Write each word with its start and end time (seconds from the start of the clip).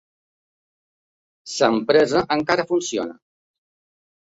L'empresa 1.57 2.23
encara 2.39 2.67
funciona. 2.75 3.17